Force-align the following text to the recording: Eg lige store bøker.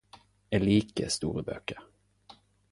Eg 0.57 0.63
lige 0.63 1.09
store 1.17 1.43
bøker. 1.51 1.87